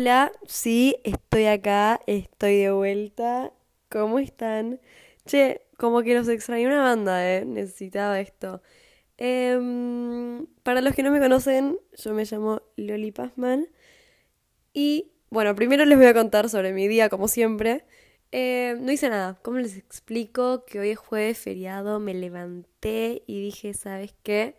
[0.00, 3.52] Hola, sí, estoy acá, estoy de vuelta.
[3.90, 4.80] ¿Cómo están?
[5.26, 7.44] Che, como que los extrañé una banda, ¿eh?
[7.44, 8.62] Necesitaba esto.
[9.18, 13.68] Em, para los que no me conocen, yo me llamo Loli Pazman.
[14.72, 17.84] Y bueno, primero les voy a contar sobre mi día, como siempre.
[18.32, 19.38] Eh, no hice nada.
[19.42, 22.00] ¿Cómo les explico que hoy es jueves feriado?
[22.00, 24.56] Me levanté y dije, ¿sabes qué?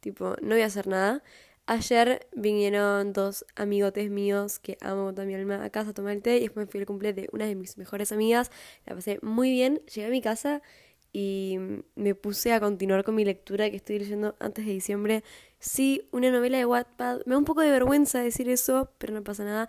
[0.00, 1.22] Tipo, no voy a hacer nada.
[1.66, 6.20] Ayer vinieron dos amigotes míos que amo con mi alma a casa a tomar el
[6.22, 8.50] té y después fui al cumple de una de mis mejores amigas.
[8.84, 9.80] La pasé muy bien.
[9.86, 10.60] Llegué a mi casa
[11.10, 11.56] y
[11.94, 15.24] me puse a continuar con mi lectura que estoy leyendo antes de diciembre.
[15.58, 17.22] Sí, una novela de Wattpad.
[17.24, 19.68] Me da un poco de vergüenza decir eso, pero no pasa nada.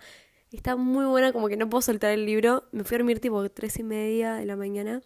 [0.52, 2.64] Está muy buena, como que no puedo soltar el libro.
[2.72, 5.00] Me fui a dormir tipo tres y media de la mañana.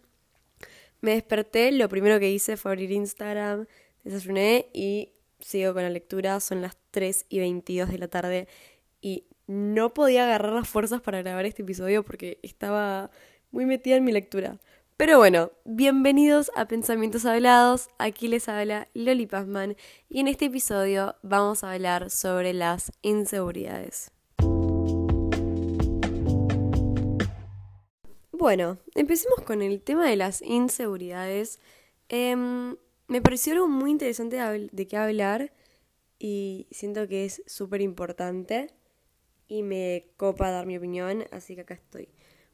[0.99, 3.65] Me desperté, lo primero que hice fue abrir Instagram,
[4.03, 8.47] desayuné y sigo con la lectura, son las 3 y 22 de la tarde
[9.01, 13.11] y no podía agarrar las fuerzas para grabar este episodio porque estaba
[13.51, 14.59] muy metida en mi lectura.
[14.97, 19.75] Pero bueno, bienvenidos a Pensamientos Hablados, aquí les habla Loli Pazman
[20.09, 24.11] y en este episodio vamos a hablar sobre las inseguridades.
[28.31, 31.59] Bueno, empecemos con el tema de las inseguridades.
[32.09, 32.75] Em,
[33.11, 34.37] me pareció algo muy interesante
[34.71, 35.51] de, qué hablar
[36.17, 38.67] y siento que es súper importante
[39.49, 42.07] y me copa dar mi opinión, así que acá estoy.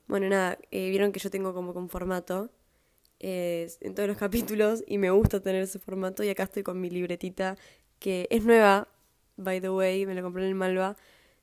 [0.07, 2.49] Bueno, nada, eh, vieron que yo tengo como con formato
[3.19, 6.89] en todos los capítulos y me gusta tener ese formato y acá estoy con mi
[6.89, 7.55] libretita
[7.99, 8.87] que es nueva,
[9.35, 10.97] by the way, me la compré en el Malva.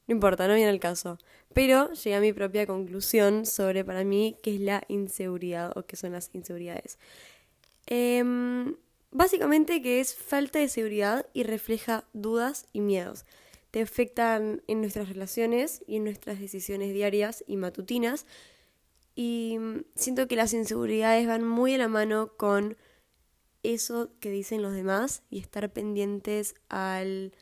[0.09, 1.19] No importa, no viene el caso.
[1.53, 5.95] Pero llegué a mi propia conclusión sobre para mí qué es la inseguridad o qué
[5.95, 6.99] son las inseguridades.
[7.87, 8.75] Eh,
[9.15, 13.25] Básicamente que es falta de seguridad y refleja dudas y miedos.
[13.71, 18.27] Te afectan en nuestras relaciones y en nuestras decisiones diarias y matutinas.
[19.15, 19.57] Y
[19.95, 22.77] siento que las inseguridades van muy a la mano con
[23.63, 27.37] eso que dicen los demás y estar pendientes al,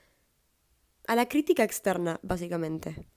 [1.07, 3.09] a la crítica externa, básicamente.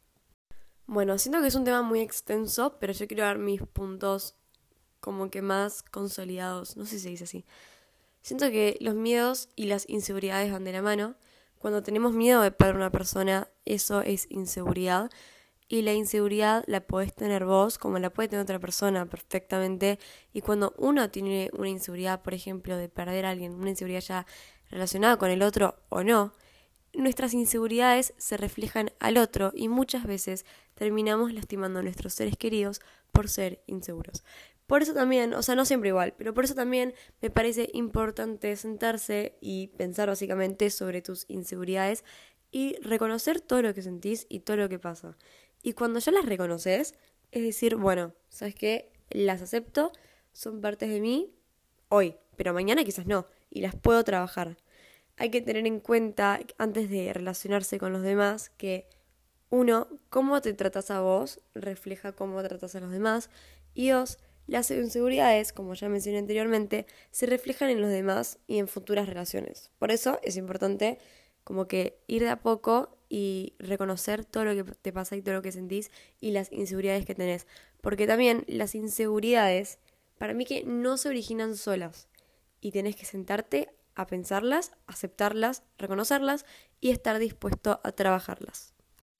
[0.87, 4.37] Bueno, siento que es un tema muy extenso, pero yo quiero dar mis puntos
[5.01, 7.45] como que más consolidados, no sé si se dice así.
[8.25, 11.13] Siento que los miedos y las inseguridades van de la mano.
[11.59, 15.11] Cuando tenemos miedo de perder una persona, eso es inseguridad.
[15.67, 19.99] Y la inseguridad la podés tener vos como la puede tener otra persona perfectamente.
[20.33, 24.25] Y cuando uno tiene una inseguridad, por ejemplo, de perder a alguien, una inseguridad ya
[24.71, 26.33] relacionada con el otro o no,
[26.95, 32.81] nuestras inseguridades se reflejan al otro y muchas veces terminamos lastimando a nuestros seres queridos
[33.11, 34.23] por ser inseguros.
[34.67, 38.55] Por eso también, o sea, no siempre igual, pero por eso también me parece importante
[38.55, 42.03] sentarse y pensar básicamente sobre tus inseguridades
[42.51, 45.17] y reconocer todo lo que sentís y todo lo que pasa.
[45.61, 46.95] Y cuando ya las reconoces,
[47.31, 48.91] es decir, bueno, ¿sabes qué?
[49.09, 49.91] Las acepto,
[50.31, 51.33] son partes de mí
[51.89, 54.57] hoy, pero mañana quizás no, y las puedo trabajar.
[55.17, 58.87] Hay que tener en cuenta, antes de relacionarse con los demás, que
[59.49, 63.29] uno, cómo te tratas a vos refleja cómo tratas a los demás,
[63.73, 68.67] y dos, las inseguridades, como ya mencioné anteriormente, se reflejan en los demás y en
[68.67, 69.71] futuras relaciones.
[69.79, 70.99] Por eso es importante
[71.43, 75.35] como que ir de a poco y reconocer todo lo que te pasa y todo
[75.35, 77.47] lo que sentís y las inseguridades que tenés.
[77.81, 79.79] Porque también las inseguridades,
[80.17, 82.07] para mí que no se originan solas
[82.61, 86.45] y tenés que sentarte a pensarlas, aceptarlas, reconocerlas
[86.81, 88.73] y estar dispuesto a trabajarlas.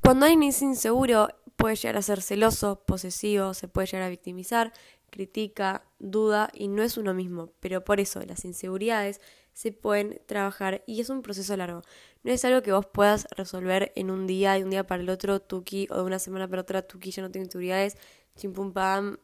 [0.03, 4.74] Cuando alguien es inseguro, puede llegar a ser celoso, posesivo, se puede llegar a victimizar
[5.16, 9.22] critica, duda y no es uno mismo, pero por eso las inseguridades
[9.53, 11.81] se pueden trabajar y es un proceso largo.
[12.24, 15.09] No es algo que vos puedas resolver en un día, de un día para el
[15.09, 17.98] otro, tuki, o de una semana para otra, tuki, ya no tengo inseguridades,
[18.36, 19.18] chimpum pam,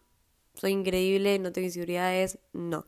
[0.56, 2.88] soy increíble, no tengo inseguridades, no.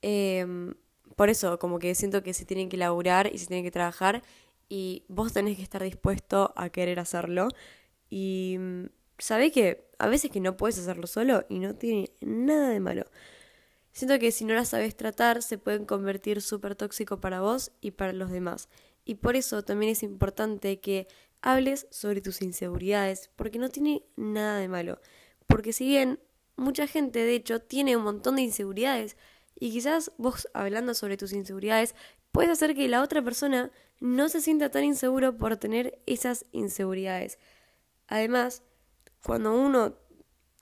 [0.00, 0.74] Em,
[1.16, 4.22] por eso, como que siento que se tienen que laburar y se tienen que trabajar
[4.68, 7.48] y vos tenés que estar dispuesto a querer hacerlo.
[8.08, 8.58] Y
[9.18, 13.04] sabés que a veces que no puedes hacerlo solo y no tiene nada de malo.
[13.92, 17.92] Siento que si no las sabes tratar se pueden convertir súper tóxico para vos y
[17.92, 18.68] para los demás.
[19.04, 21.08] Y por eso también es importante que
[21.42, 25.00] hables sobre tus inseguridades, porque no tiene nada de malo.
[25.46, 26.20] Porque si bien
[26.56, 29.16] mucha gente de hecho tiene un montón de inseguridades,
[29.58, 31.94] y quizás vos hablando sobre tus inseguridades
[32.32, 33.70] puedes hacer que la otra persona
[34.00, 37.38] no se sienta tan inseguro por tener esas inseguridades.
[38.08, 38.62] Además,
[39.24, 39.94] cuando uno,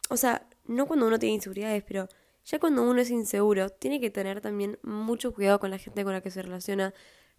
[0.08, 2.08] o sea, no cuando uno tiene inseguridades, pero
[2.44, 6.12] ya cuando uno es inseguro, tiene que tener también mucho cuidado con la gente con
[6.12, 6.94] la que se relaciona,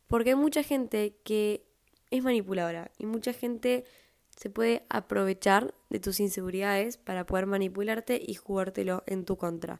[0.07, 1.65] porque hay mucha gente que
[2.11, 3.85] es manipuladora y mucha gente
[4.35, 9.79] se puede aprovechar de tus inseguridades para poder manipularte y jugártelo en tu contra.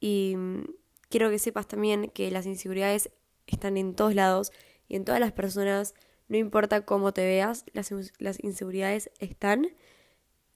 [0.00, 0.64] Y mm,
[1.08, 3.10] quiero que sepas también que las inseguridades
[3.46, 4.52] están en todos lados
[4.88, 5.94] y en todas las personas,
[6.28, 9.68] no importa cómo te veas, las, las inseguridades están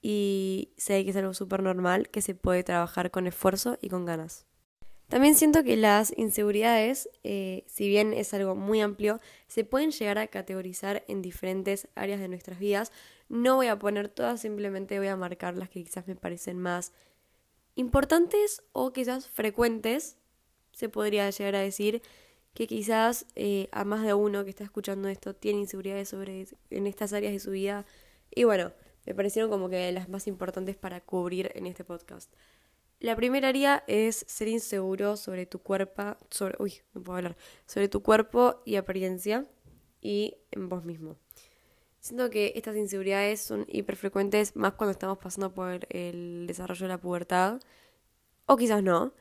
[0.01, 4.05] y sé que es algo súper normal que se puede trabajar con esfuerzo y con
[4.05, 4.45] ganas.
[5.11, 10.17] También siento que las inseguridades, eh, si bien es algo muy amplio, se pueden llegar
[10.17, 12.93] a categorizar en diferentes áreas de nuestras vidas.
[13.27, 16.93] No voy a poner todas, simplemente voy a marcar las que quizás me parecen más
[17.75, 20.15] importantes o quizás frecuentes.
[20.71, 22.01] Se podría llegar a decir
[22.53, 26.87] que quizás eh, a más de uno que está escuchando esto tiene inseguridades sobre en
[26.87, 27.85] estas áreas de su vida.
[28.33, 28.71] Y bueno,
[29.05, 32.31] me parecieron como que las más importantes para cubrir en este podcast.
[32.99, 38.03] La primera área es ser inseguro sobre tu cuerpo, sobre, uy, puedo hablar, sobre tu
[38.03, 39.47] cuerpo y apariencia
[40.01, 41.17] y en vos mismo.
[41.99, 46.99] Siento que estas inseguridades son hiperfrecuentes más cuando estamos pasando por el desarrollo de la
[46.99, 47.59] pubertad,
[48.47, 49.13] o quizás no,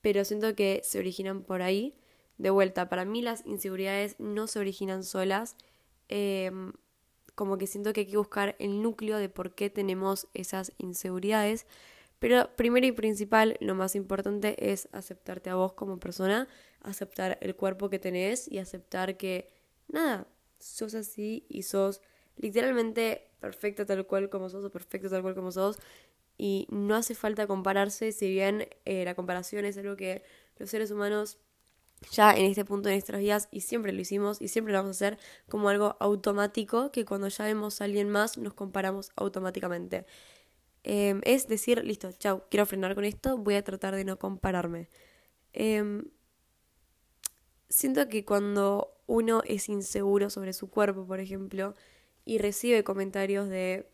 [0.00, 1.96] pero siento que se originan por ahí.
[2.38, 5.56] De vuelta, para mí las inseguridades no se originan solas,
[6.08, 6.72] em,
[7.38, 11.64] como que siento que hay que buscar el núcleo de por qué tenemos esas inseguridades
[12.18, 16.48] pero primero y principal, lo más importante es aceptarte a vos como persona,
[16.80, 19.48] aceptar el cuerpo que tenés y aceptar que,
[19.88, 20.26] nada,
[20.58, 22.00] sos así y sos
[22.36, 25.78] literalmente perfecta tal cual como sos o perfecto tal cual como sos.
[26.36, 30.22] Y no hace falta compararse, si bien eh, la comparación es algo que
[30.56, 31.38] los seres humanos
[32.10, 34.96] ya en este punto de nuestras vidas y siempre lo hicimos y siempre lo vamos
[34.96, 35.18] a hacer
[35.48, 40.06] como algo automático que cuando ya vemos a alguien más nos comparamos automáticamente.
[40.84, 44.88] Em, es decir, listo, chau, quiero frenar con esto, voy a tratar de no compararme.
[45.52, 46.04] Em,
[47.68, 51.74] siento que cuando uno es inseguro sobre su cuerpo, por ejemplo,
[52.24, 53.90] y recibe comentarios de,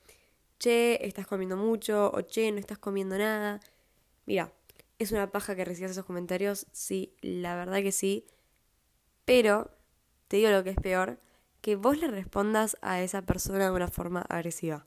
[0.58, 3.60] che, estás comiendo mucho, o che, no estás comiendo nada,
[4.26, 4.52] mira,
[4.98, 8.26] es una paja que recibas esos comentarios, sí, la verdad que sí,
[9.24, 9.70] pero
[10.28, 11.20] te digo lo que es peor,
[11.60, 14.84] que vos le respondas a esa persona de una forma agresiva.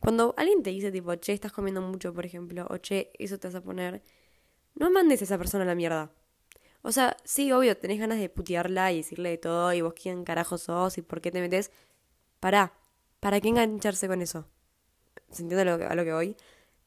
[0.00, 3.48] Cuando alguien te dice tipo, che, estás comiendo mucho, por ejemplo, o che, eso te
[3.48, 4.02] vas a poner,
[4.74, 6.10] no mandes a esa persona a la mierda.
[6.82, 10.24] O sea, sí, obvio, tenés ganas de putearla y decirle de todo y vos quién
[10.24, 11.70] carajo sos y por qué te metes.
[12.40, 12.74] Pará,
[13.20, 14.48] ¿para qué engancharse con eso?
[15.30, 16.36] ¿Se entiende a lo, que, a lo que voy?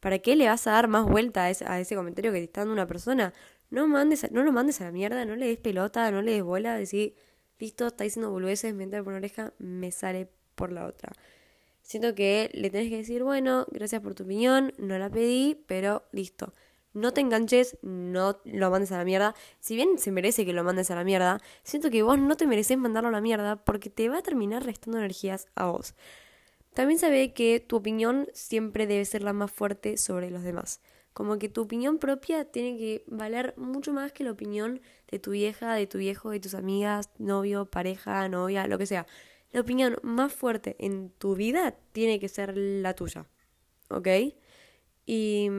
[0.06, 2.74] ¿Para qué le vas a dar más vuelta a ese, comentario que te está dando
[2.74, 3.34] una persona?
[3.72, 6.44] No, mandes, no lo mandes a la mierda, no le des pelota, no le des
[6.44, 7.16] bola, decir,
[7.58, 11.12] listo, está diciendo boludeces, me entra por una oreja, me sale por la otra.
[11.82, 16.04] Siento que le tenés que decir, bueno, gracias por tu opinión, no la pedí, pero
[16.12, 16.54] listo.
[16.94, 19.34] No te enganches, no lo mandes a la mierda.
[19.60, 22.46] Si bien se merece que lo mandes a la mierda, siento que vos no te
[22.46, 25.96] mereces mandarlo a la mierda porque te va a terminar restando energías a vos.
[26.76, 30.82] También sabe que tu opinión siempre debe ser la más fuerte sobre los demás.
[31.14, 35.32] Como que tu opinión propia tiene que valer mucho más que la opinión de tu
[35.32, 39.08] vieja, de tu viejo, de tus amigas, novio, pareja, novia, lo que sea
[39.56, 43.26] la opinión más fuerte en tu vida tiene que ser la tuya.
[43.90, 44.08] ¿Ok?
[45.06, 45.50] Y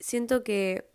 [0.00, 0.90] siento que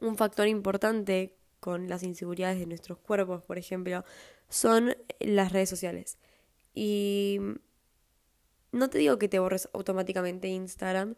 [0.00, 4.04] un factor importante con las inseguridades de nuestros cuerpos, por ejemplo,
[4.48, 6.18] son las redes sociales.
[6.74, 7.38] Y
[8.72, 11.14] no te digo que te borres automáticamente Instagram,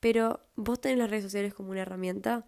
[0.00, 2.46] pero vos tenés las redes sociales como una herramienta.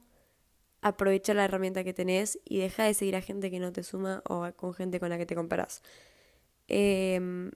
[0.82, 4.22] Aprovecha la herramienta que tenés y deja de seguir a gente que no te suma
[4.28, 5.82] o con gente con la que te comparas.
[6.68, 7.50] Eh,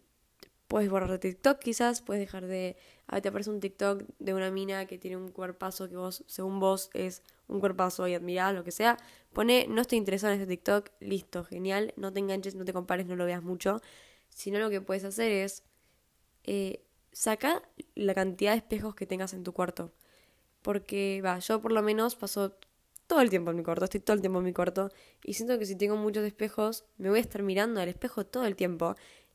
[0.73, 2.77] puedes borrar TikTok quizás, puedes dejar de...
[3.07, 6.61] A te aparece un TikTok de una mina que tiene un cuerpazo que vos, según
[6.61, 8.97] vos, es un cuerpazo y admirás, lo que sea.
[9.35, 13.05] Pone, no estoy interesado en este TikTok, listo, genial, no te enganches, no te compares,
[13.05, 13.83] no lo veas mucho.
[14.31, 15.63] Sino lo que puedes hacer es...
[16.45, 16.83] Eh,
[17.13, 17.63] saca
[17.95, 19.93] la cantidad de espejos que tengas en tu cuarto.
[20.63, 22.55] Porque, va, yo por lo menos paso
[23.07, 24.91] todo el tiempo en mi cuarto, estoy todo el tiempo en mi cuarto
[25.23, 28.47] y siento que si tengo muchos espejos me voy a estar mirando al espejo todo
[28.47, 28.95] el tiempo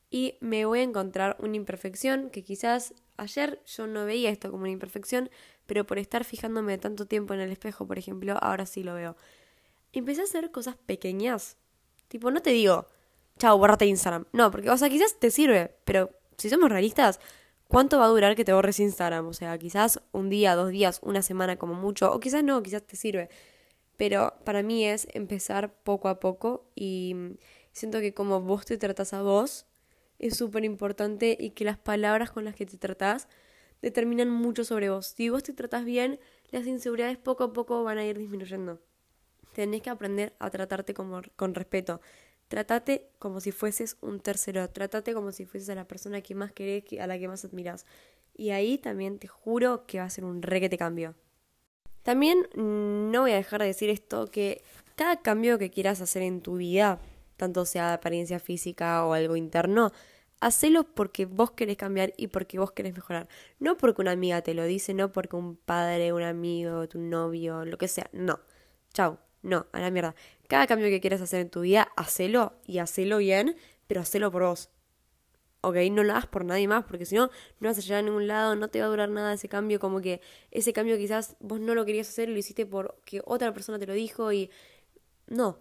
[0.10, 4.64] y me voy a encontrar una imperfección que quizás ayer yo no veía esto como
[4.64, 5.30] una imperfección,
[5.66, 9.16] pero por estar fijándome tanto tiempo en el espejo, por ejemplo, ahora sí lo veo.
[9.92, 11.58] Empecé a hacer cosas pequeñas.
[12.08, 12.88] Tipo, no te digo,
[13.38, 14.26] chao, borrate Instagram.
[14.32, 17.20] No, porque, o sea, quizás te sirve, pero si somos realistas,
[17.68, 19.28] ¿cuánto va a durar que te borres Instagram?
[19.28, 22.84] O sea, quizás un día, dos días, una semana como mucho, o quizás no, quizás
[22.84, 23.30] te sirve
[23.98, 27.16] pero para mí es empezar poco a poco y
[27.72, 29.66] siento que como vos te tratas a vos
[30.20, 33.28] es súper importante y que las palabras con las que te tratás
[33.82, 35.14] determinan mucho sobre vos.
[35.16, 36.20] Si vos te tratas bien,
[36.52, 38.80] las inseguridades poco a poco van a ir disminuyendo.
[39.54, 42.02] Tenés que aprender a tratarte con, con respeto.
[42.48, 46.52] Trátate como si fueses un tercero, trátate como si fueses a la persona que más
[46.54, 47.86] querés, a la que más admiras.
[48.36, 51.16] Y ahí también te juro que va a ser un re que te cambio.
[52.04, 54.64] También no voy a dejar de decir esto, que
[54.96, 57.00] cada cambio que quieras hacer en tu vida,
[57.36, 59.92] tanto sea de apariencia física o algo interno,
[60.40, 63.28] hacelo porque vos querés cambiar y porque vos querés mejorar.
[63.60, 67.66] No porque una amiga te lo dice, no porque un padre, un amigo, tu novio,
[67.66, 68.10] lo que sea.
[68.14, 68.40] No.
[68.94, 69.18] Chau.
[69.42, 70.16] No, a la mierda.
[70.48, 73.56] Cada cambio que quieras hacer en tu vida, hacelo y hacelo bien,
[73.88, 74.70] pero hacelo por vos.
[75.62, 75.76] ¿ok?
[75.92, 77.30] No lo hagas por nadie más, porque si no,
[77.60, 79.80] no vas a llegar a ningún lado, no te va a durar nada ese cambio,
[79.80, 83.54] como que ese cambio quizás vos no lo querías hacer y lo hiciste porque otra
[83.54, 84.50] persona te lo dijo y...
[85.28, 85.60] No,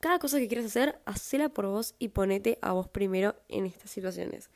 [0.00, 3.90] cada cosa que quieras hacer, hacela por vos y ponete a vos primero en estas
[3.90, 4.50] situaciones.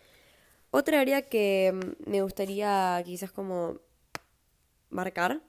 [0.71, 3.81] Otra área que mm, me gustaría quizás como
[4.91, 5.43] marcar,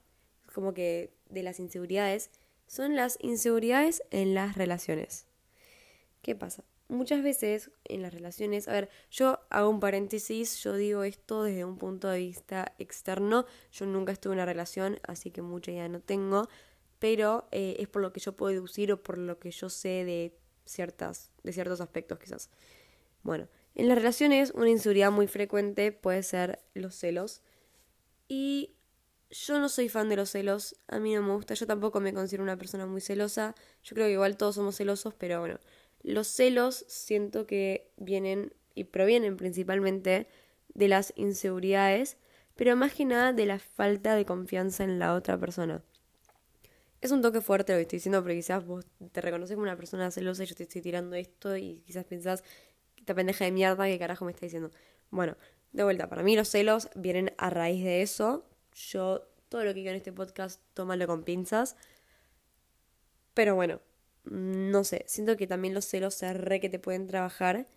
[0.54, 2.32] como que de las inseguridades,
[2.70, 5.26] son las inseguridades en las relaciones.
[6.22, 6.64] ¿Qué pasa?
[6.88, 11.66] Muchas veces en las relaciones, a ver, yo hago un paréntesis, yo digo esto desde
[11.66, 15.90] un punto de vista externo, yo nunca estuve en una relación, así que mucha idea
[15.90, 16.48] no tengo,
[17.00, 20.06] pero eh, es por lo que yo puedo deducir o por lo que yo sé
[20.06, 22.52] de, ciertas, de ciertos aspectos quizás.
[23.24, 27.42] Bueno, en las relaciones una inseguridad muy frecuente puede ser los celos
[28.28, 28.76] y
[29.30, 32.14] yo no soy fan de los celos, a mí no me gusta, yo tampoco me
[32.14, 35.60] considero una persona muy celosa, yo creo que igual todos somos celosos, pero bueno,
[36.02, 40.28] los celos siento que vienen y provienen principalmente
[40.74, 42.18] de las inseguridades,
[42.56, 45.84] pero más que nada de la falta de confianza en la otra persona.
[47.02, 49.78] Es un toque fuerte lo que estoy diciendo, porque quizás vos te reconoces como una
[49.78, 52.44] persona celosa y yo te estoy tirando esto y quizás pensás,
[52.98, 54.72] esta pendeja de mierda, ¿qué carajo me está diciendo?
[55.10, 55.38] Bueno,
[55.72, 58.49] de vuelta, para mí los celos vienen a raíz de eso.
[58.74, 61.76] Yo todo lo que digo en este podcast, tómalo con pinzas.
[63.34, 63.82] Pero bueno,
[64.24, 67.68] no sé, siento que también los celos se re que te pueden trabajar,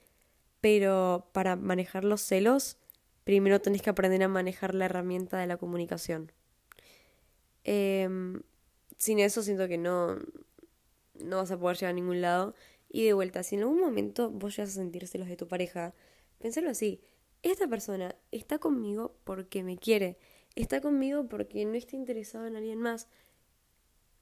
[0.61, 2.77] pero para manejar los celos,
[3.25, 6.33] primero tenés que aprender a manejar la herramienta de la comunicación.
[7.65, 8.43] Em,
[8.99, 10.19] sin eso siento que no,
[11.15, 12.55] no vas a poder llegar a ningún lado.
[12.89, 15.95] Y de vuelta, si en algún momento vos llegas a sentir celos de tu pareja,
[16.39, 17.01] pensalo así,
[17.43, 20.19] esta persona está conmigo porque me quiere,
[20.57, 23.09] está conmigo porque no está interesado en alguien más.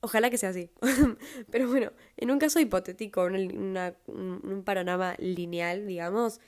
[0.00, 0.70] Ojalá que sea así.
[1.50, 6.40] Pero bueno, en un caso hipotético, en un panorama lineal, digamos,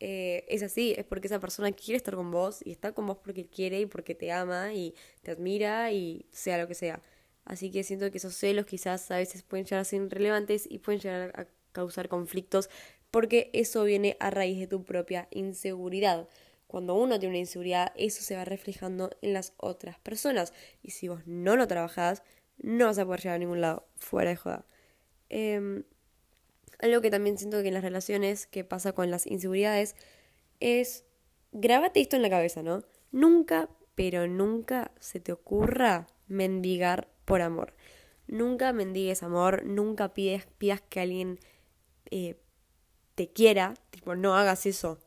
[0.00, 3.18] eh, es así, es porque esa persona quiere estar con vos y está con vos
[3.22, 7.00] porque quiere y porque te ama y te admira y sea lo que sea.
[7.44, 10.78] Así que siento que esos celos quizás a veces pueden llegar a ser irrelevantes y
[10.78, 12.68] pueden llegar a causar conflictos
[13.10, 16.28] porque eso viene a raíz de tu propia inseguridad.
[16.66, 20.52] Cuando uno tiene una inseguridad, eso se va reflejando en las otras personas.
[20.82, 22.22] Y si vos no lo trabajás,
[22.58, 24.66] no vas a poder llegar a ningún lado, fuera de joda.
[25.28, 25.84] Em,
[26.78, 29.96] algo que también siento que en las relaciones, que pasa con las inseguridades,
[30.60, 31.04] es,
[31.52, 32.84] grábate esto en la cabeza, ¿no?
[33.12, 37.74] Nunca, pero nunca se te ocurra mendigar por amor.
[38.26, 41.38] Nunca mendigues amor, nunca pides, pidas que alguien
[42.10, 42.36] eh,
[43.14, 44.98] te quiera, tipo, no hagas eso.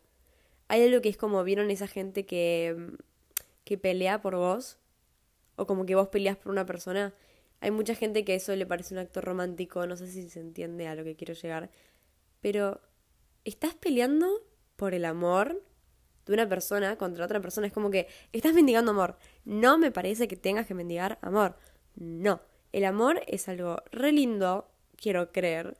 [0.69, 2.95] Hay algo que es como, ¿vieron esa gente que,
[3.65, 4.77] que pelea por vos?
[5.57, 7.13] O como que vos peleas por una persona
[7.61, 10.87] hay mucha gente que eso le parece un acto romántico, no sé si se entiende
[10.87, 11.69] a lo que quiero llegar,
[12.41, 12.79] pero
[13.43, 14.27] estás peleando
[14.75, 15.61] por el amor
[16.25, 19.17] de una persona contra otra persona, es como que estás mendigando amor.
[19.45, 21.55] No me parece que tengas que mendigar amor.
[21.95, 25.75] No, el amor es algo re lindo, quiero creer,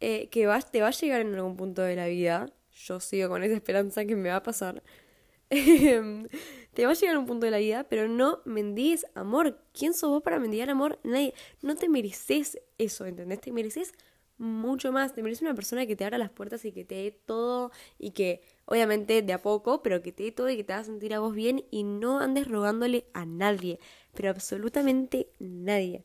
[0.00, 2.52] eh, que te va a llegar en algún punto de la vida.
[2.74, 4.82] Yo sigo con esa esperanza que me va a pasar.
[5.50, 6.26] Em,
[6.72, 9.60] te va a llegar un punto de la vida, pero no mendigues amor.
[9.72, 10.98] ¿Quién sos vos para mendigar amor?
[11.04, 11.34] Nadie.
[11.62, 13.40] No te mereces eso, ¿entendés?
[13.40, 13.92] Te mereces
[14.38, 15.12] mucho más.
[15.12, 18.10] Te mereces una persona que te abra las puertas y que te dé todo y
[18.12, 21.14] que, obviamente, de a poco, pero que te dé todo y que te haga sentir
[21.14, 23.78] a vos bien y no andes rogándole a nadie,
[24.14, 26.04] pero absolutamente nadie.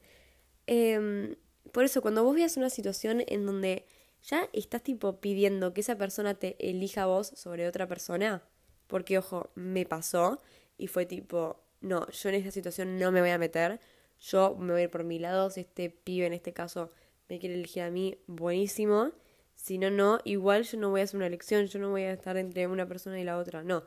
[0.67, 1.35] Em,
[1.71, 3.85] por eso, cuando vos veas una situación en donde
[4.23, 8.43] ya estás tipo pidiendo que esa persona te elija a vos sobre otra persona,
[8.87, 10.41] porque, ojo, me pasó
[10.77, 13.79] y fue tipo, no, yo en esta situación no me voy a meter,
[14.19, 16.89] yo me voy a ir por mi lado, si este pibe en este caso
[17.29, 19.11] me quiere elegir a mí, buenísimo.
[19.55, 22.13] Si no, no, igual yo no voy a hacer una elección, yo no voy a
[22.13, 23.83] estar entre una persona y la otra, no.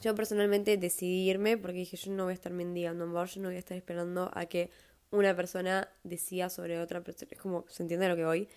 [0.00, 3.56] Yo personalmente decidí porque dije, yo no voy a estar mendigando amor, yo no voy
[3.56, 4.70] a estar esperando a que
[5.10, 7.30] una persona decida sobre otra persona.
[7.32, 8.48] Es como, ¿se entiende lo que voy?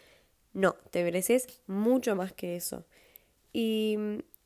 [0.53, 2.85] No, te mereces mucho más que eso.
[3.53, 3.97] Y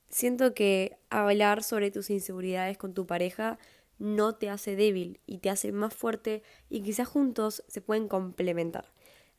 [0.09, 3.57] siento que hablar sobre tus inseguridades con tu pareja
[3.97, 8.91] no te hace débil y te hace más fuerte y quizás juntos se pueden complementar.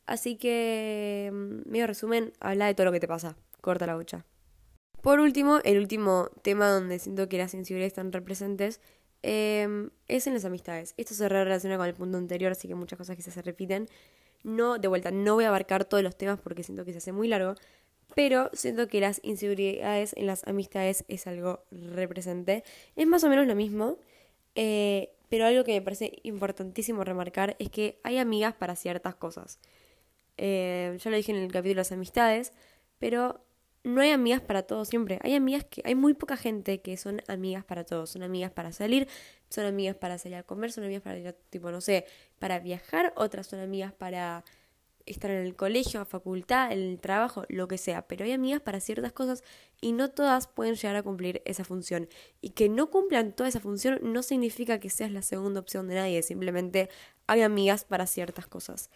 [0.05, 3.35] Así que, mm, medio resumen, habla de todo lo que te pasa.
[3.61, 4.25] Corta la bocha.
[5.01, 8.79] Por último, el último tema donde siento que las sensibilidades están representes
[9.25, 10.93] em, es en las amistades.
[10.97, 13.87] Esto se relaciona con el punto anterior, así que muchas cosas que se repiten.
[14.43, 17.11] No, de vuelta, no voy a abarcar todos los temas porque siento que se hace
[17.11, 17.55] muy largo,
[18.15, 22.63] pero siento que las inseguridades en las amistades es algo represente.
[22.95, 23.97] Es más o menos lo mismo,
[24.55, 29.59] eh, pero algo que me parece importantísimo remarcar es que hay amigas para ciertas cosas.
[30.37, 32.53] Eh, ya lo dije en el capítulo de las amistades,
[32.99, 33.41] pero
[33.83, 35.19] no hay amigas para todos siempre.
[35.23, 38.11] Hay amigas que, hay muy poca gente que son amigas para todos.
[38.11, 39.07] Son amigas para salir,
[39.49, 42.05] son amigas para salir a comer, son amigas para tipo, no sé,
[42.39, 44.43] para viajar, otras son amigas para
[45.05, 48.07] estar en el colegio, a facultad, en el trabajo, lo que sea.
[48.07, 49.43] Pero hay amigas para ciertas cosas
[49.81, 52.07] y no todas pueden llegar a cumplir esa función.
[52.39, 55.95] Y que no cumplan toda esa función no significa que seas la segunda opción de
[55.95, 56.89] nadie, simplemente
[57.27, 58.89] hay amigas para ciertas cosas.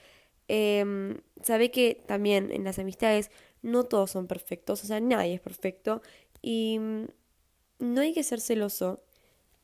[0.48, 3.32] Eh, sabe que también en las amistades
[3.68, 6.02] no todos son perfectos, o sea, nadie es perfecto
[6.42, 7.06] y mm,
[7.80, 9.04] no hay que ser celoso.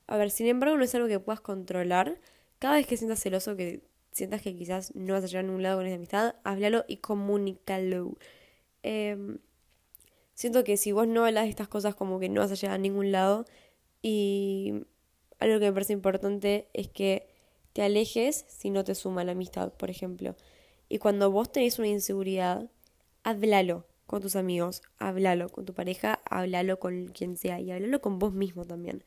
[0.08, 2.20] A ver, sin embargo, no es algo que puedas controlar.
[2.60, 5.64] Cada vez que sientas celoso, que sientas que quizás no vas a llegar a ningún
[5.64, 8.18] lado con esa amistad, háblalo y comunícalo.
[8.84, 9.40] Em,
[10.36, 12.76] siento que si vos no hablas de estas cosas, como que no vas a llegar
[12.76, 13.46] a ningún lado.
[14.02, 14.86] Y
[15.40, 17.28] algo que me parece importante es que
[17.74, 20.36] te alejes si no te suma la amistad, por ejemplo.
[20.90, 22.70] Y cuando vos tenés una inseguridad,
[23.24, 28.20] háblalo con tus amigos, háblalo con tu pareja, háblalo con quien sea y háblalo con
[28.20, 29.04] vos mismo también.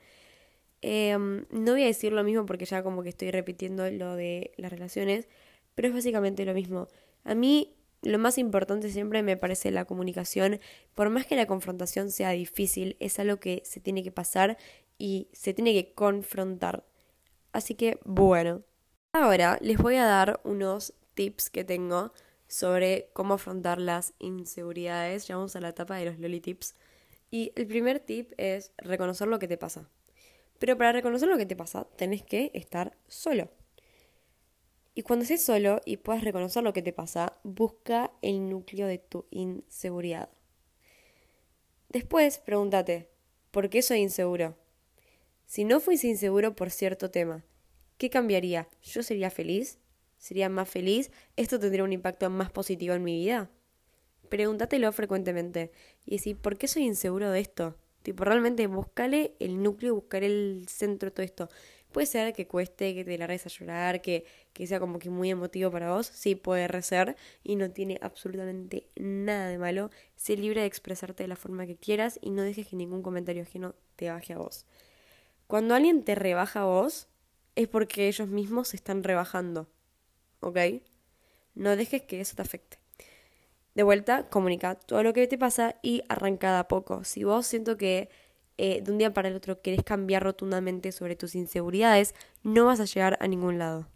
[0.82, 4.52] Em, no voy a decir lo mismo porque ya como que estoy repitiendo lo de
[4.56, 5.28] las relaciones,
[5.74, 6.88] pero es básicamente lo mismo.
[7.24, 10.60] A mí lo más importante siempre me parece la comunicación.
[10.94, 14.58] Por más que la confrontación sea difícil, es algo que se tiene que pasar
[14.98, 16.84] y se tiene que confrontar.
[17.52, 18.62] Así que bueno.
[19.12, 22.12] Ahora les voy a dar unos tips que tengo
[22.48, 25.26] sobre cómo afrontar las inseguridades.
[25.26, 26.74] Ya vamos a la etapa de los loli tips.
[27.30, 29.88] Y el primer tip es reconocer lo que te pasa.
[30.58, 33.50] Pero para reconocer lo que te pasa, tenés que estar solo.
[34.94, 38.98] Y cuando estés solo y puedas reconocer lo que te pasa, busca el núcleo de
[38.98, 40.30] tu inseguridad.
[41.90, 43.10] Después, pregúntate,
[43.50, 44.56] ¿por qué soy inseguro?
[45.44, 47.44] Si no fuese inseguro por cierto tema,
[47.98, 48.68] ¿qué cambiaría?
[48.82, 49.78] ¿Yo sería feliz?
[50.18, 53.50] Sería más feliz, esto tendría un impacto más positivo en mi vida.
[54.28, 55.72] Pregúntatelo frecuentemente
[56.04, 57.76] y decir, ¿por qué soy inseguro de esto?
[58.02, 61.48] Tipo, realmente buscale el núcleo, buscar el centro de todo esto.
[61.90, 65.30] Puede ser que cueste, que te largues a llorar, que, que sea como que muy
[65.30, 66.06] emotivo para vos.
[66.06, 69.90] Sí, puede ser y no tiene absolutamente nada de malo.
[70.14, 73.42] Sé libre de expresarte de la forma que quieras y no dejes que ningún comentario
[73.42, 74.66] ajeno te baje a vos.
[75.46, 77.08] Cuando alguien te rebaja a vos,
[77.56, 79.68] es porque ellos mismos se están rebajando.
[80.40, 80.58] ¿Ok?
[81.54, 82.78] No dejes que eso te afecte.
[83.74, 87.04] De vuelta, comunica todo lo que te pasa y arranca a poco.
[87.04, 88.08] Si vos siento que
[88.58, 92.80] eh, de un día para el otro querés cambiar rotundamente sobre tus inseguridades, no vas
[92.80, 93.86] a llegar a ningún lado.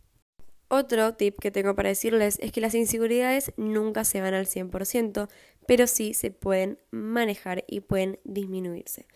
[0.69, 5.29] Otro tip que tengo para decirles es que las inseguridades nunca se van al 100%,
[5.67, 9.07] pero sí se pueden manejar y pueden disminuirse.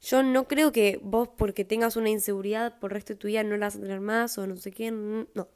[0.00, 3.42] Yo no creo que vos porque tengas una inseguridad por el resto de tu vida
[3.42, 5.48] no la vas tener más o no sé qué, no.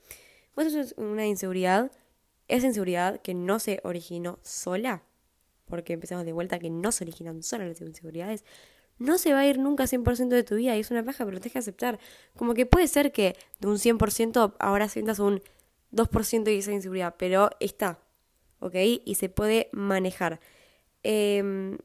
[0.55, 1.91] Vos es una inseguridad,
[2.49, 5.03] esa inseguridad que no se originó sola,
[5.67, 8.45] porque empezamos de vuelta que no se originan solas las inseguridades,
[8.99, 11.39] no se va a ir nunca 100% de tu vida y es una paja, pero
[11.39, 11.99] tienes que aceptar.
[12.37, 15.43] Como que puede ser que de un 100% ahora sientas un
[15.91, 17.99] 2% de esa inseguridad, pero está,
[18.59, 18.75] ¿ok?
[19.05, 20.41] Y se puede manejar.
[21.03, 21.79] Em,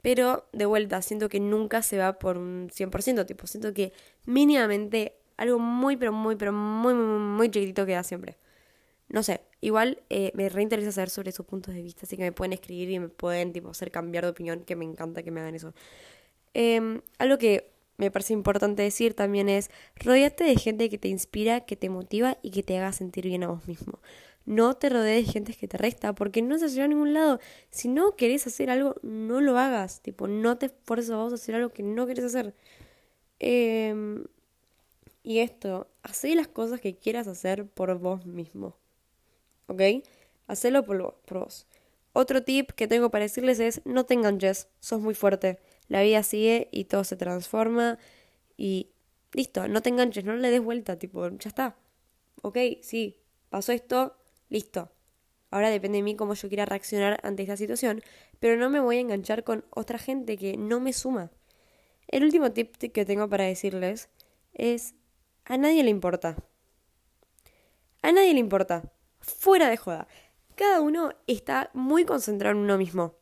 [0.00, 3.92] pero de vuelta, siento que nunca se va por un 100%, tipo, siento que
[4.24, 8.36] mínimamente algo muy, pero muy, pero muy, muy, chiquitito queda siempre.
[9.08, 12.32] No sé, igual eh, me reinteresa saber sobre sus puntos de vista, así que me
[12.32, 15.40] pueden escribir y me pueden tipo hacer cambiar de opinión, que me encanta que me
[15.40, 15.72] hagan eso.
[16.54, 21.60] Em, algo que me parece importante decir también es, rodeate de gente que te inspira,
[21.62, 24.00] que te motiva y que te haga sentir bien a vos mismo.
[24.44, 27.14] No te rodees de gente que te resta, porque no se a llegar a ningún
[27.14, 27.40] lado.
[27.70, 30.00] Si no querés hacer algo, no lo hagas.
[30.02, 32.54] Tipo, no te esfuerces a vos a hacer algo que no querés hacer.
[33.40, 34.24] Eh,
[35.28, 38.78] y esto, hacé las cosas que quieras hacer por vos mismo.
[39.66, 39.82] ¿Ok?
[40.46, 41.66] Hacelo por, vos.
[42.14, 45.58] Otro tip que tengo para decirles es, no te enganches, sos muy fuerte.
[45.88, 47.98] La vida sigue y todo se transforma
[48.56, 48.88] y
[49.34, 51.76] listo, no te enganches, no le des vuelta, tipo, ya está.
[52.40, 54.16] Ok, sí, pasó esto,
[54.48, 54.90] listo.
[55.50, 58.02] Ahora depende de mí cómo yo quiera reaccionar ante esta situación,
[58.40, 61.30] pero no me voy a enganchar con otra gente que no me suma.
[62.06, 64.08] El último tip que tengo para decirles
[64.54, 64.94] es
[65.48, 66.36] a nadie le importa.
[68.02, 68.92] A nadie le importa.
[69.20, 70.06] Fuera de joda.
[70.54, 73.16] cada uno está muy concentrado en uno mismo.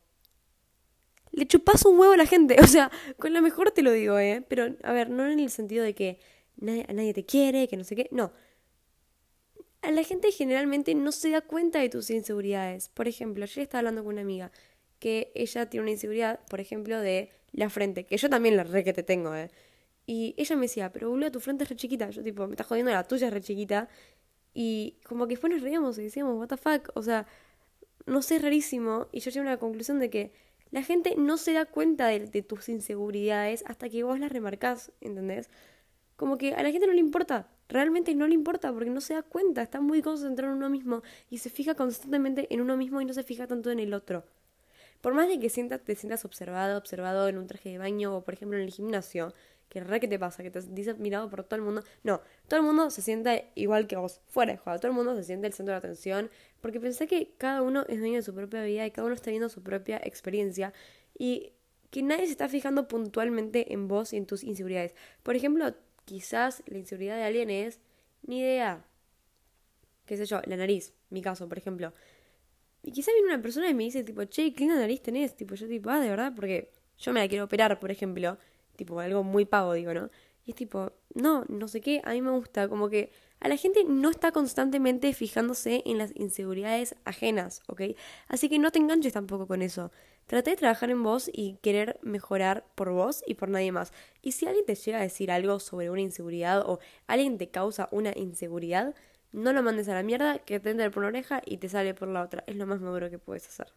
[1.31, 4.19] Le chupas un huevo a la gente, o sea, con la mejor te lo digo,
[4.19, 4.43] ¿eh?
[4.47, 6.19] Pero, a ver, no en el sentido de que
[6.57, 8.33] nadie, nadie te quiere, que no sé qué, no.
[9.81, 12.89] A la gente generalmente no se da cuenta de tus inseguridades.
[12.89, 14.51] Por ejemplo, ayer estaba hablando con una amiga
[14.99, 18.83] que ella tiene una inseguridad, por ejemplo, de la frente, que yo también la re
[18.83, 19.49] que te tengo, ¿eh?
[20.07, 22.09] Y ella me decía, pero boludo, tu frente es re chiquita.
[22.09, 23.89] Yo, tipo, me estás jodiendo, la tuya es re chiquita.
[24.53, 27.27] Y como que después nos reíamos y decíamos, what the fuck, o sea,
[28.07, 29.07] no sé, es rarísimo.
[29.11, 30.31] Y yo llegué a la conclusión de que
[30.71, 35.49] la gente no se da cuenta de, tus inseguridades hasta que vos las remarcás, ¿entendés?
[36.15, 39.13] Como que a la gente no le importa, realmente no le importa porque no se
[39.13, 43.01] da cuenta, está muy concentrado en uno mismo y se fija constantemente en uno mismo
[43.01, 44.25] y no se fija tanto en el otro.
[45.01, 48.23] Por más de que sientas, te sientas observado, observado en un traje de baño o
[48.23, 49.33] por ejemplo en el gimnasio,
[49.69, 51.83] que re que te pasa, que te sentís admirado por todo el mundo.
[52.03, 55.15] No, todo el mundo se siente igual que vos, fuera de juego, todo el mundo
[55.15, 56.29] se siente el centro de atención,
[56.61, 59.29] porque pensé que cada uno es dueño de su propia vida y cada uno está
[59.29, 60.73] viendo su propia experiencia
[61.17, 61.53] y
[61.89, 64.93] que nadie se está fijando puntualmente en vos y en tus inseguridades.
[65.23, 65.73] Por ejemplo,
[66.05, 67.79] quizás la inseguridad de alguien es
[68.23, 68.85] ni idea,
[70.05, 71.93] qué sé yo, la nariz, mi caso, por ejemplo.
[72.83, 75.35] Y quizás viene una persona y me dice, tipo, che, ¿qué linda nariz tenés?
[75.35, 78.37] Tipo, yo tipo, ah, de verdad, porque yo me la quiero operar, por ejemplo
[78.77, 80.09] tipo algo muy pavo, digo, ¿no?
[80.45, 83.11] Y es tipo, no, no sé qué, a mí me gusta, como que
[83.41, 87.81] a la gente no está constantemente fijándose en las inseguridades ajenas, ¿ok?
[88.29, 89.91] Así que no te enganches tampoco con eso.
[90.25, 93.91] Trata de trabajar en vos y querer mejorar por vos y por nadie más.
[94.21, 97.89] Y si alguien te llega a decir algo sobre una inseguridad o alguien te causa
[97.91, 98.95] una inseguridad,
[99.31, 101.93] no lo mandes a la mierda, que te entre por una oreja y te sale
[101.93, 102.43] por la otra.
[102.47, 103.73] Es lo más maduro que puedes hacer.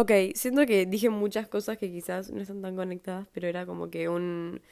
[0.00, 3.90] Ok, siento que dije muchas cosas que quizás no están tan conectadas, pero era como
[3.90, 4.62] que un...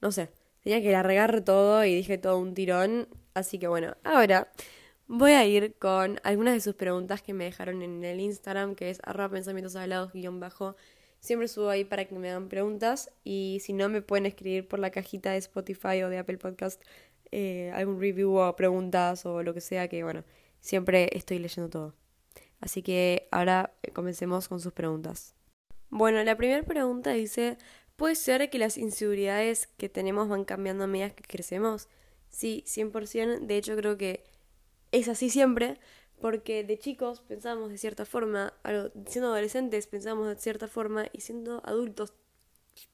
[0.00, 0.30] no sé,
[0.62, 4.50] tenía que largar todo y dije todo un tirón, así que bueno, ahora
[5.06, 8.88] voy a ir con algunas de sus preguntas que me dejaron en el Instagram, que
[8.88, 10.74] es arroba pensamientos hablados guion bajo.
[11.20, 14.78] Siempre subo ahí para que me hagan preguntas y si no me pueden escribir por
[14.78, 16.82] la cajita de Spotify o de Apple Podcast
[17.30, 20.24] eh, algún review o preguntas o lo que sea, que bueno,
[20.60, 22.07] siempre estoy leyendo todo.
[22.60, 25.34] Así que ahora eh, comencemos con sus preguntas.
[25.90, 27.56] Bueno, la primera pregunta dice,
[27.96, 31.88] ¿puede ser que las inseguridades que tenemos van cambiando a medida que crecemos?
[32.28, 33.46] Sí, 100%.
[33.46, 34.24] De hecho, creo que
[34.92, 35.78] es así siempre,
[36.20, 38.52] porque de chicos pensamos de cierta forma,
[39.06, 42.12] siendo adolescentes pensamos de cierta forma y siendo adultos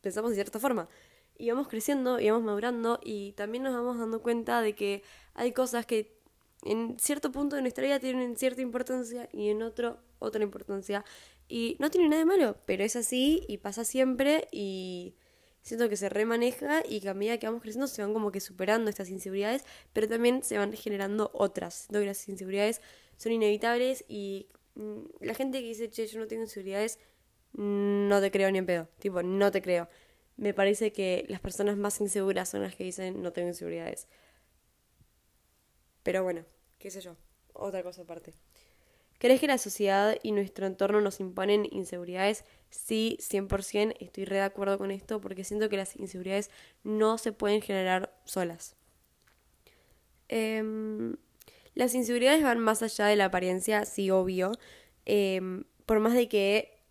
[0.01, 0.89] pensamos de cierta forma.
[1.37, 5.03] Y vamos creciendo y vamos madurando y también nos vamos dando cuenta de que
[5.35, 6.14] hay cosas que
[6.65, 11.05] en cierto punto de nuestra vida tienen cierta importancia y en otro otra importancia.
[11.49, 15.15] Y no tiene nada de malo, pero es así y pasa siempre y
[15.63, 18.41] siento que se remaneja y que a medida que vamos creciendo se van como que
[18.41, 21.75] superando estas inseguridades, pero también se van generando otras.
[21.75, 22.81] Siento que las inseguridades
[23.17, 26.99] son inevitables y mm, la gente que dice, che, yo no tengo inseguridades,
[27.53, 28.89] no te creo ni en pedo.
[28.99, 29.89] Tipo, no te creo.
[30.37, 34.09] Me parece que las personas más inseguras son las que dicen no tengo inseguridades.
[36.03, 36.45] Pero bueno,
[36.85, 37.17] qué sé yo,
[37.55, 38.35] otra cosa aparte.
[39.17, 42.45] ¿Crees que la sociedad y nuestro entorno nos imponen inseguridades?
[42.69, 46.51] Sí, 100%, estoy re de acuerdo con esto porque siento que las inseguridades
[46.83, 48.77] no se pueden generar solas.
[50.29, 51.17] Em,
[51.75, 54.53] las inseguridades van más allá de la apariencia, sí, obvio.
[55.07, 56.83] Em, por más de que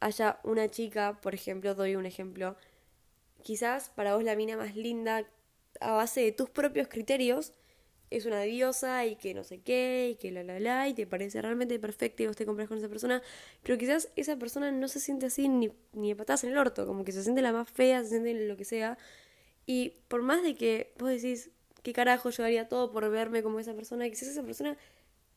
[0.00, 2.56] haya una chica, por ejemplo, doy un ejemplo,
[3.42, 5.28] quizás para vos la mina más linda
[5.80, 7.52] a base de tus propios criterios,
[8.10, 11.06] es una diosa y que no sé qué, y que la la la, y te
[11.06, 13.22] parece realmente perfecta y vos te compras con esa persona,
[13.62, 16.86] pero quizás esa persona no se siente así ni, ni de patadas en el orto,
[16.86, 18.98] como que se siente la más fea, se siente lo que sea,
[19.66, 21.50] y por más de que vos decís,
[21.82, 24.08] ¿qué carajo yo haría todo por verme como esa persona?
[24.08, 24.76] Quizás esa persona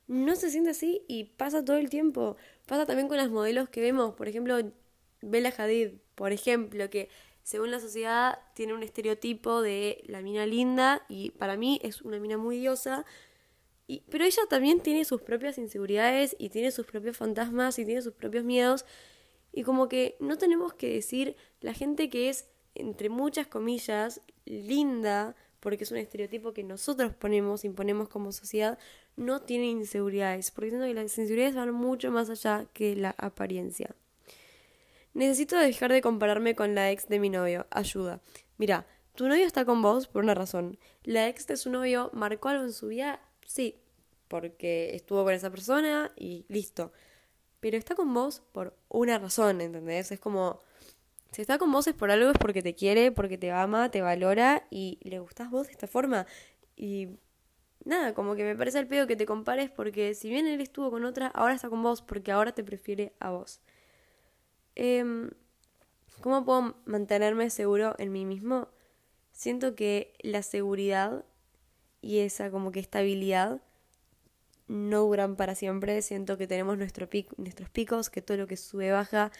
[0.08, 2.36] no se siente así y pasa todo el tiempo.
[2.66, 4.58] Pasa también con las modelos que vemos, por ejemplo,
[5.22, 7.10] Bella Hadid, por ejemplo, que
[7.44, 12.18] según la sociedad, tiene un estereotipo de la mina linda y para mí es una
[12.18, 13.06] mina muy diosa.
[13.86, 18.02] Y, pero ella también tiene sus propias inseguridades y tiene sus propios fantasmas y tiene
[18.02, 18.86] sus propios miedos.
[19.52, 25.36] Y como que no tenemos que decir la gente que es, entre muchas comillas, linda,
[25.60, 28.80] porque es un estereotipo que nosotros ponemos, imponemos como sociedad,
[29.18, 30.50] no tiene inseguridades.
[30.52, 33.94] Porque siento que las inseguridades van mucho más allá que la apariencia.
[35.13, 37.67] Necesito dejar de compararme con la ex de mi novio.
[37.69, 38.21] Ayuda.
[38.58, 40.80] Mira, tu novio está con vos por una razón.
[41.04, 43.80] La ex de su novio marcó algo en su vida, sí,
[44.28, 46.91] porque estuvo con esa persona y listo.
[47.60, 50.12] Pero está con vos por una razón, ¿entendés?
[50.12, 50.60] Es como,
[51.32, 54.02] si está con vos es por algo, es porque te quiere, porque te ama, te
[54.02, 56.26] valora y le gustás vos de esta forma.
[56.76, 57.10] Y
[57.86, 60.89] nada, como que me parece el pedo que te compares porque si bien él estuvo
[60.91, 63.62] con otra, ahora está con vos porque ahora te prefiere a vos.
[64.76, 65.30] Em,
[66.22, 68.70] ¿Cómo puedo mantenerme seguro en mí mismo?
[69.34, 71.26] Siento que la seguridad
[72.02, 73.62] y esa como que estabilidad
[74.68, 76.02] no duran para siempre.
[76.02, 79.32] Siento que tenemos nuestro nuestros picos, que todo lo que sube baja.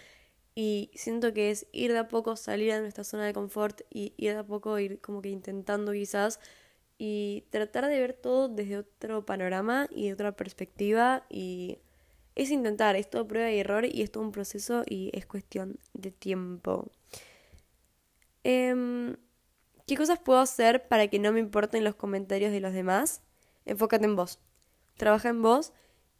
[0.54, 4.12] Y siento que es ir de a poco, salir de nuestra zona de confort y
[4.18, 6.38] ir de a poco, ir como que intentando quizás
[6.98, 11.78] y tratar de ver todo desde otro panorama y otra perspectiva y
[12.34, 15.78] es intentar, es todo prueba y error y es todo un proceso y es cuestión
[15.92, 16.90] de tiempo.
[18.42, 19.16] Em,
[19.86, 23.22] ¿Qué cosas puedo hacer para que no me importen los comentarios de los demás?
[23.66, 24.38] Enfócate en vos.
[24.96, 25.72] Trabaja en vos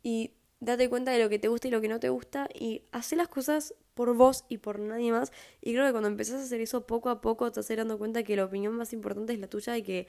[0.03, 2.83] y date cuenta de lo que te gusta y lo que no te gusta y
[2.92, 5.33] haz las cosas por vos y por nadie más.
[5.61, 8.22] Y creo que cuando empezás a hacer eso poco a poco te vas dando cuenta
[8.22, 10.09] que la opinión más importante es la tuya y que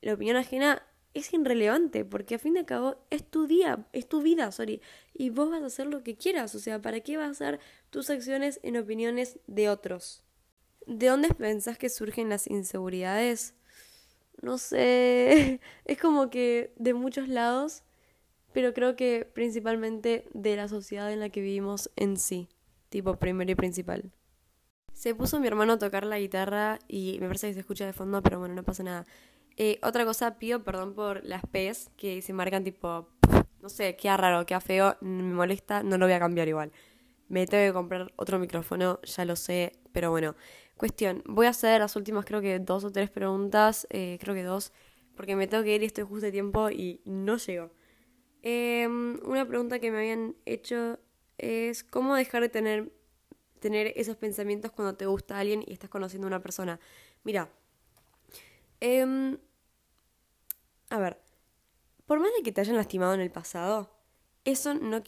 [0.00, 0.82] la opinión ajena
[1.18, 4.82] es irrelevante, porque a fin de cabo es tu día, es tu vida, sorry,
[5.14, 7.60] y vos vas a hacer lo que quieras, o sea, ¿para qué vas a hacer
[7.90, 10.22] tus acciones en opiniones de otros?
[10.86, 13.54] ¿De dónde pensás que surgen las inseguridades?
[14.42, 17.82] No sé, es como que de muchos lados,
[18.52, 22.48] pero creo que principalmente de la sociedad en la que vivimos en sí,
[22.90, 24.12] tipo primero y principal.
[24.92, 27.92] Se puso mi hermano a tocar la guitarra y me parece que se escucha de
[27.92, 29.06] fondo, pero bueno, no pasa nada.
[29.56, 33.08] Eh, otra cosa, pido perdón por las P's que se marcan tipo,
[33.62, 36.72] no sé, queda raro, queda feo, me molesta, no lo voy a cambiar igual.
[37.28, 40.36] Me tengo que comprar otro micrófono, ya lo sé, pero bueno.
[40.76, 44.42] Cuestión, voy a hacer las últimas creo que dos o tres preguntas, eh, creo que
[44.42, 44.72] dos,
[45.16, 47.70] porque me tengo que ir y estoy justo de tiempo y no llego.
[48.42, 50.98] Em, una pregunta que me habían hecho
[51.38, 52.92] es cómo dejar de tener,
[53.60, 56.78] tener esos pensamientos cuando te gusta alguien y estás conociendo a una persona.
[57.24, 57.50] Mira,
[58.86, 59.38] eh,
[60.90, 61.20] a ver,
[62.06, 63.90] por más de que te hayan lastimado en el pasado,
[64.44, 65.02] eso no,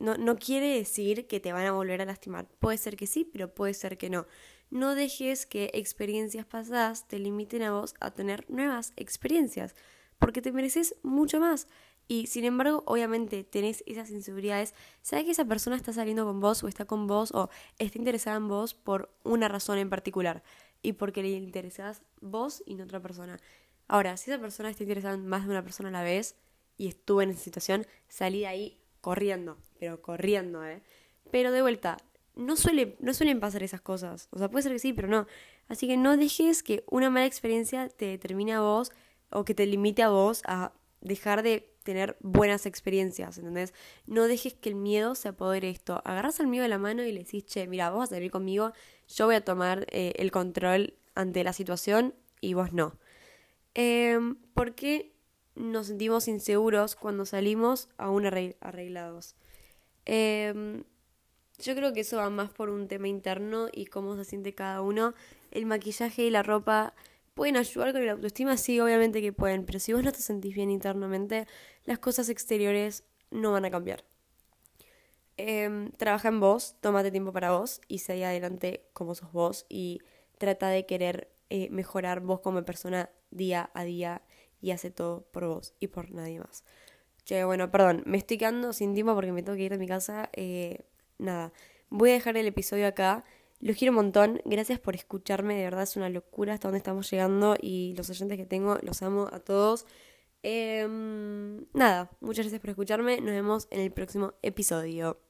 [0.00, 2.48] no, no quiere decir que te van a volver a lastimar.
[2.58, 4.26] Puede ser que sí, pero puede ser que no.
[4.70, 9.74] No dejes que experiencias pasadas te limiten a vos a tener nuevas experiencias,
[10.18, 11.68] porque te mereces mucho más.
[12.06, 14.74] Y sin embargo, obviamente tenés esas inseguridades.
[15.02, 18.38] Sabes que esa persona está saliendo con vos o está con vos o está interesada
[18.38, 20.42] en vos por una razón en particular
[20.82, 23.38] y porque le interesás vos y no otra persona.
[23.86, 26.36] Ahora, si esa persona está interesada en más de una persona a la vez
[26.76, 30.82] y estuve en esa situación, salí de ahí corriendo, pero corriendo, ¿eh?
[31.30, 31.96] Pero de vuelta,
[32.36, 34.28] no, suele, no suelen pasar esas cosas.
[34.30, 35.26] O sea, puede ser que sí, pero no.
[35.68, 38.92] Así que no dejes que una mala experiencia te determine a vos
[39.30, 43.72] o que te limite a vos a dejar de tener buenas experiencias, ¿entendés?
[44.06, 46.02] No dejes que el miedo se apodere esto.
[46.04, 48.30] Agarras al miedo de la mano y le decís, che, mira, vos vas a salir
[48.30, 48.74] conmigo,
[49.08, 52.92] yo voy a tomar eh, el control ante la situación y vos no.
[53.72, 55.14] Em, ¿Por qué
[55.54, 59.34] nos sentimos inseguros cuando salimos aún arreglados?
[60.04, 60.84] Em,
[61.58, 64.82] yo creo que eso va más por un tema interno y cómo se siente cada
[64.82, 65.14] uno.
[65.50, 66.92] El maquillaje y la ropa
[67.38, 70.56] pueden ayudar con la autoestima, sí, obviamente que pueden, pero si vos no te sentís
[70.56, 71.46] bien internamente,
[71.84, 74.04] las cosas exteriores no van a cambiar.
[75.36, 80.00] Em, trabaja en vos, tómate tiempo para vos y seguí adelante como sos vos y
[80.36, 84.22] trata de querer eh, mejorar vos como persona día a día
[84.60, 86.64] y hace todo por vos y por nadie más.
[87.24, 89.86] Che, bueno, perdón, me estoy quedando sin tiempo porque me tengo que ir de mi
[89.86, 90.28] casa.
[90.32, 90.80] Eh,
[91.18, 91.52] nada,
[91.88, 93.24] voy a dejar el episodio acá.
[93.60, 94.40] Los quiero un montón.
[94.44, 95.56] Gracias por escucharme.
[95.56, 97.56] De verdad es una locura hasta dónde estamos llegando.
[97.60, 99.86] Y los oyentes que tengo, los amo a todos.
[100.42, 103.20] Em, nada, muchas gracias por escucharme.
[103.20, 105.27] Nos vemos en el próximo episodio.